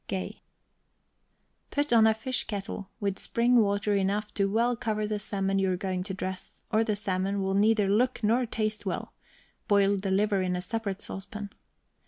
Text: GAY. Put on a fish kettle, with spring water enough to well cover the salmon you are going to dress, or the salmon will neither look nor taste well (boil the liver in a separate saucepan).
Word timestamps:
GAY. 0.07 0.41
Put 1.69 1.93
on 1.93 2.07
a 2.07 2.15
fish 2.15 2.45
kettle, 2.45 2.89
with 2.99 3.19
spring 3.19 3.57
water 3.57 3.93
enough 3.93 4.33
to 4.33 4.49
well 4.51 4.75
cover 4.75 5.05
the 5.05 5.19
salmon 5.19 5.59
you 5.59 5.71
are 5.71 5.77
going 5.77 6.01
to 6.01 6.13
dress, 6.15 6.63
or 6.71 6.83
the 6.83 6.95
salmon 6.95 7.43
will 7.43 7.53
neither 7.53 7.87
look 7.87 8.23
nor 8.23 8.47
taste 8.47 8.83
well 8.83 9.13
(boil 9.67 9.97
the 9.97 10.09
liver 10.09 10.41
in 10.41 10.55
a 10.55 10.61
separate 10.63 11.03
saucepan). 11.03 11.51